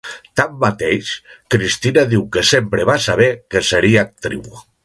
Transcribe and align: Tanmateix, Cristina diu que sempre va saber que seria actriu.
Tanmateix, 0.39 1.11
Cristina 1.55 2.07
diu 2.15 2.25
que 2.37 2.45
sempre 2.55 2.91
va 2.93 2.99
saber 3.11 3.31
que 3.55 3.67
seria 3.73 4.07
actriu. 4.09 4.55